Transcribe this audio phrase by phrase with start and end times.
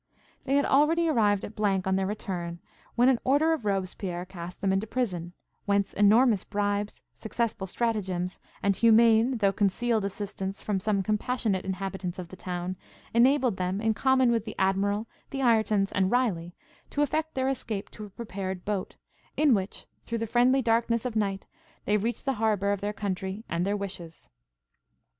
[0.45, 2.57] They had already arrived at on their return,
[2.95, 5.33] when an order of Robespierre cast them into prison,
[5.67, 12.29] whence enormous bribes, successful stratagems, and humane, though concealed assistance from some compassionate inhabitants of
[12.29, 12.77] the town,
[13.13, 16.55] enabled them, in common with the Admiral, the Iretons, and Riley,
[16.89, 18.95] to effect their escape to a prepared boat,
[19.37, 21.45] in which, through the friendly darkness of night,
[21.85, 24.31] they reached the harbour of their country and their wishes.